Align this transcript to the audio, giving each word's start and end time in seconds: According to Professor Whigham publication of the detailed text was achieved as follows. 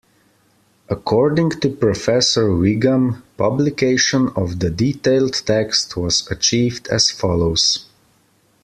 According 0.89 1.51
to 1.61 1.69
Professor 1.69 2.55
Whigham 2.55 3.21
publication 3.37 4.29
of 4.35 4.57
the 4.57 4.71
detailed 4.71 5.33
text 5.45 5.95
was 5.95 6.27
achieved 6.31 6.87
as 6.87 7.11
follows. 7.11 7.85